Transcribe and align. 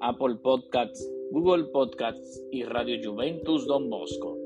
Apple 0.00 0.36
Podcasts, 0.42 1.10
Google 1.30 1.64
Podcasts 1.64 2.42
y 2.50 2.64
Radio 2.64 2.98
Juventus 3.02 3.66
Don 3.66 3.88
Bosco. 3.88 4.38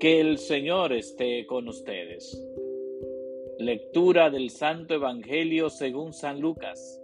Que 0.00 0.20
el 0.20 0.38
Señor 0.38 0.92
esté 0.92 1.46
con 1.46 1.68
ustedes. 1.68 2.42
Lectura 3.58 4.30
del 4.30 4.50
Santo 4.50 4.94
Evangelio 4.94 5.70
según 5.70 6.12
San 6.12 6.40
Lucas. 6.40 7.02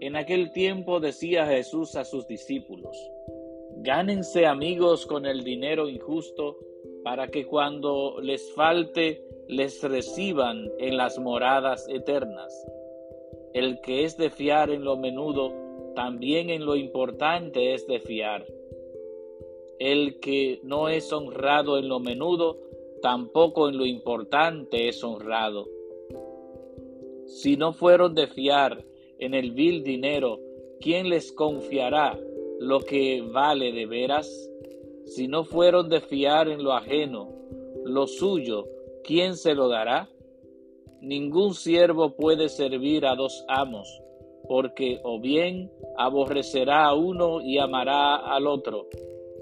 En 0.00 0.16
aquel 0.16 0.52
tiempo 0.52 1.00
decía 1.00 1.46
Jesús 1.46 1.96
a 1.96 2.04
sus 2.04 2.26
discípulos, 2.26 2.96
Gánense 3.78 4.46
amigos 4.46 5.06
con 5.06 5.26
el 5.26 5.44
dinero 5.44 5.88
injusto 5.88 6.56
para 7.04 7.28
que 7.28 7.46
cuando 7.46 8.20
les 8.20 8.52
falte 8.54 9.22
les 9.48 9.82
reciban 9.82 10.70
en 10.78 10.96
las 10.96 11.18
moradas 11.18 11.86
eternas. 11.88 12.66
El 13.54 13.80
que 13.80 14.04
es 14.04 14.16
de 14.16 14.30
fiar 14.30 14.70
en 14.70 14.84
lo 14.84 14.96
menudo, 14.96 15.52
también 15.94 16.50
en 16.50 16.64
lo 16.64 16.76
importante 16.76 17.74
es 17.74 17.86
de 17.86 18.00
fiar. 18.00 18.46
El 19.78 20.20
que 20.20 20.60
no 20.62 20.88
es 20.88 21.12
honrado 21.12 21.78
en 21.78 21.88
lo 21.88 22.00
menudo, 22.00 22.58
tampoco 23.02 23.68
en 23.68 23.78
lo 23.78 23.86
importante 23.86 24.88
es 24.88 25.02
honrado. 25.04 25.66
Si 27.26 27.56
no 27.56 27.72
fueron 27.72 28.14
de 28.14 28.26
fiar 28.26 28.84
en 29.18 29.34
el 29.34 29.52
vil 29.52 29.82
dinero, 29.82 30.40
¿quién 30.80 31.08
les 31.08 31.32
confiará 31.32 32.18
lo 32.58 32.80
que 32.80 33.22
vale 33.22 33.72
de 33.72 33.86
veras? 33.86 34.50
Si 35.04 35.28
no 35.28 35.44
fueron 35.44 35.88
de 35.88 36.00
fiar 36.00 36.48
en 36.48 36.62
lo 36.62 36.72
ajeno, 36.72 37.32
lo 37.84 38.06
suyo, 38.06 38.66
¿quién 39.04 39.36
se 39.36 39.54
lo 39.54 39.68
dará? 39.68 40.08
Ningún 41.00 41.54
siervo 41.54 42.16
puede 42.16 42.48
servir 42.48 43.06
a 43.06 43.14
dos 43.14 43.44
amos, 43.48 44.02
porque 44.48 45.00
o 45.02 45.20
bien 45.20 45.70
aborrecerá 45.98 46.86
a 46.86 46.94
uno 46.94 47.40
y 47.40 47.58
amará 47.58 48.16
al 48.16 48.46
otro, 48.46 48.88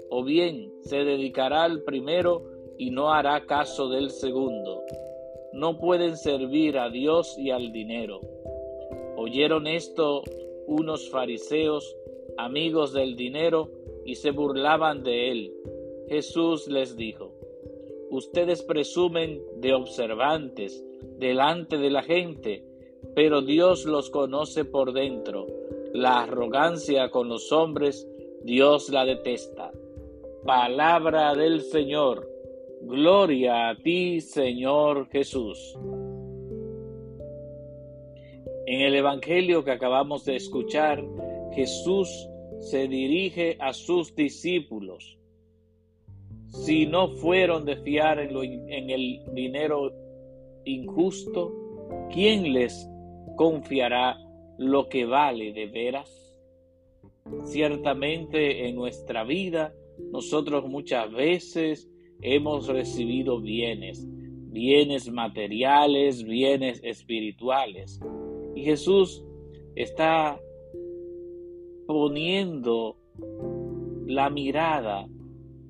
o 0.09 0.23
bien 0.23 0.71
se 0.81 1.03
dedicará 1.03 1.63
al 1.63 1.83
primero 1.83 2.43
y 2.77 2.91
no 2.91 3.11
hará 3.11 3.45
caso 3.45 3.89
del 3.89 4.09
segundo. 4.09 4.83
No 5.53 5.77
pueden 5.77 6.17
servir 6.17 6.77
a 6.77 6.89
Dios 6.89 7.37
y 7.37 7.51
al 7.51 7.71
dinero. 7.71 8.19
Oyeron 9.15 9.67
esto 9.67 10.23
unos 10.67 11.09
fariseos, 11.09 11.95
amigos 12.37 12.91
del 12.91 13.15
dinero, 13.15 13.69
y 14.03 14.15
se 14.15 14.31
burlaban 14.31 15.03
de 15.03 15.31
él. 15.31 15.53
Jesús 16.09 16.67
les 16.67 16.95
dijo, 16.95 17.34
Ustedes 18.09 18.61
presumen 18.63 19.41
de 19.57 19.73
observantes 19.73 20.83
delante 21.17 21.77
de 21.77 21.89
la 21.89 22.03
gente, 22.03 22.63
pero 23.15 23.41
Dios 23.41 23.85
los 23.85 24.09
conoce 24.09 24.65
por 24.65 24.93
dentro. 24.93 25.47
La 25.93 26.23
arrogancia 26.23 27.09
con 27.09 27.29
los 27.29 27.51
hombres, 27.51 28.07
Dios 28.43 28.89
la 28.89 29.05
detesta. 29.05 29.71
Palabra 30.45 31.33
del 31.33 31.61
Señor. 31.61 32.29
Gloria 32.81 33.69
a 33.69 33.75
ti, 33.77 34.21
Señor 34.21 35.07
Jesús. 35.09 35.75
En 38.67 38.81
el 38.81 38.95
Evangelio 38.95 39.63
que 39.63 39.71
acabamos 39.71 40.25
de 40.25 40.35
escuchar, 40.35 41.03
Jesús 41.53 42.29
se 42.59 42.87
dirige 42.87 43.57
a 43.59 43.73
sus 43.73 44.15
discípulos. 44.15 44.84
Si 46.63 46.85
no 46.85 47.09
fueron 47.09 47.65
de 47.65 47.77
fiar 47.77 48.19
en, 48.19 48.35
en 48.71 48.89
el 48.89 49.21
dinero 49.33 49.91
injusto, 50.63 51.53
¿quién 52.11 52.53
les 52.53 52.89
confiará 53.35 54.17
lo 54.57 54.87
que 54.89 55.05
vale 55.05 55.53
de 55.53 55.67
veras? 55.67 56.09
Ciertamente 57.43 58.67
en 58.67 58.75
nuestra 58.75 59.23
vida 59.23 59.73
nosotros 60.11 60.67
muchas 60.67 61.11
veces 61.11 61.89
hemos 62.21 62.67
recibido 62.67 63.41
bienes, 63.41 64.05
bienes 64.07 65.11
materiales, 65.11 66.23
bienes 66.23 66.79
espirituales. 66.83 67.99
Y 68.55 68.63
Jesús 68.63 69.23
está 69.75 70.39
poniendo 71.85 72.97
la 74.05 74.29
mirada 74.29 75.07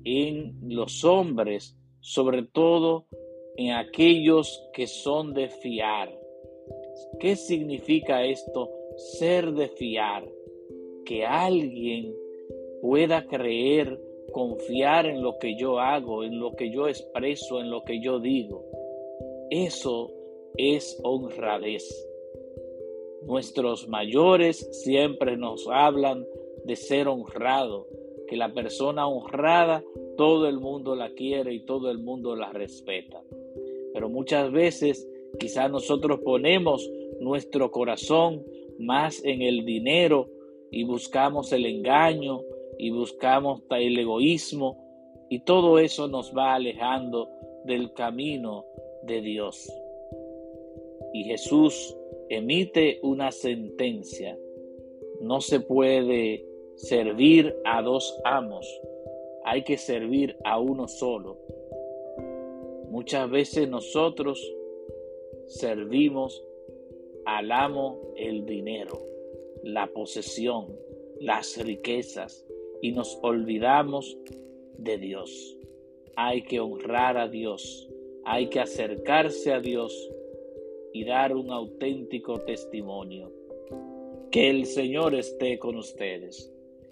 en 0.08 0.56
los 0.68 1.04
hombres, 1.04 1.76
sobre 1.98 2.44
todo 2.44 3.06
en 3.56 3.72
aquellos 3.72 4.64
que 4.72 4.86
son 4.86 5.34
de 5.34 5.48
fiar. 5.48 6.16
¿Qué 7.18 7.34
significa 7.34 8.24
esto? 8.24 8.70
Ser 8.96 9.52
de 9.52 9.68
fiar. 9.68 10.24
Que 11.04 11.26
alguien 11.26 12.14
pueda 12.80 13.26
creer 13.26 14.00
confiar 14.32 15.06
en 15.06 15.22
lo 15.22 15.38
que 15.38 15.56
yo 15.56 15.80
hago, 15.80 16.22
en 16.22 16.38
lo 16.38 16.54
que 16.54 16.70
yo 16.70 16.86
expreso, 16.86 17.58
en 17.60 17.68
lo 17.68 17.82
que 17.82 18.00
yo 18.00 18.20
digo. 18.20 18.64
Eso 19.50 20.12
es 20.56 21.00
honradez. 21.02 21.84
Nuestros 23.22 23.88
mayores 23.88 24.68
siempre 24.84 25.36
nos 25.36 25.66
hablan 25.68 26.24
de 26.64 26.76
ser 26.76 27.08
honrado, 27.08 27.88
que 28.26 28.36
la 28.36 28.52
persona 28.52 29.06
honrada 29.06 29.82
todo 30.16 30.48
el 30.48 30.58
mundo 30.58 30.94
la 30.94 31.10
quiere 31.10 31.54
y 31.54 31.60
todo 31.60 31.90
el 31.90 31.98
mundo 31.98 32.36
la 32.36 32.52
respeta. 32.52 33.22
Pero 33.92 34.08
muchas 34.08 34.50
veces 34.52 35.08
quizás 35.38 35.70
nosotros 35.70 36.20
ponemos 36.20 36.90
nuestro 37.20 37.70
corazón 37.70 38.44
más 38.78 39.24
en 39.24 39.42
el 39.42 39.64
dinero 39.64 40.28
y 40.70 40.84
buscamos 40.84 41.52
el 41.52 41.64
engaño, 41.64 42.42
y 42.78 42.90
buscamos 42.90 43.62
el 43.70 43.98
egoísmo 43.98 44.84
y 45.28 45.40
todo 45.40 45.78
eso 45.78 46.08
nos 46.08 46.32
va 46.36 46.54
alejando 46.54 47.28
del 47.64 47.92
camino 47.92 48.64
de 49.02 49.20
Dios. 49.20 49.68
Y 51.12 51.24
Jesús 51.24 51.96
emite 52.28 53.00
una 53.02 53.32
sentencia. 53.32 54.38
No 55.22 55.40
se 55.40 55.60
puede 55.60 56.44
servir 56.76 57.56
a 57.64 57.80
dos 57.80 58.20
amos, 58.24 58.66
hay 59.44 59.64
que 59.64 59.78
servir 59.78 60.36
a 60.44 60.60
uno 60.60 60.86
solo. 60.86 61.38
Muchas 62.90 63.30
veces 63.30 63.68
nosotros 63.68 64.38
servimos 65.46 66.44
al 67.24 67.50
amo 67.50 68.12
el 68.16 68.44
dinero, 68.44 69.02
la 69.62 69.86
posesión, 69.88 70.66
las 71.18 71.56
riquezas, 71.56 72.46
y 72.82 72.92
nos 72.92 73.18
olvidamos 73.22 74.16
de 74.76 74.98
Dios. 74.98 75.56
Hay 76.14 76.42
que 76.42 76.60
honrar 76.60 77.16
a 77.16 77.26
Dios, 77.26 77.88
hay 78.24 78.48
que 78.48 78.60
acercarse 78.60 79.52
a 79.52 79.60
Dios 79.60 80.10
y 80.92 81.04
dar 81.04 81.34
un 81.34 81.50
auténtico 81.50 82.40
testimonio. 82.40 83.32
Que 84.30 84.50
el 84.50 84.66
Señor 84.66 85.14
esté 85.14 85.58
con 85.58 85.76
ustedes 85.76 86.52